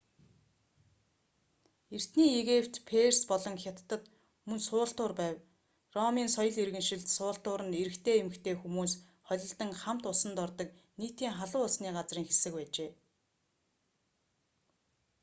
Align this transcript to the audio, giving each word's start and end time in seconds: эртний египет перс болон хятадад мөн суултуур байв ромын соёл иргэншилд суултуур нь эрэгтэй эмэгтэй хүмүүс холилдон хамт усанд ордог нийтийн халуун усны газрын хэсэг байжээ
эртний 1.95 2.31
египет 2.41 2.75
перс 2.89 3.19
болон 3.31 3.55
хятадад 3.63 4.03
мөн 4.47 4.59
суултуур 4.67 5.13
байв 5.21 5.35
ромын 5.95 6.29
соёл 6.35 6.55
иргэншилд 6.63 7.07
суултуур 7.17 7.61
нь 7.67 7.77
эрэгтэй 7.83 8.15
эмэгтэй 8.21 8.55
хүмүүс 8.59 8.93
холилдон 9.27 9.71
хамт 9.81 10.03
усанд 10.11 10.37
ордог 10.45 10.69
нийтийн 10.99 11.33
халуун 11.37 11.67
усны 11.69 11.89
газрын 11.97 12.27
хэсэг 12.27 12.53
байжээ 12.57 12.91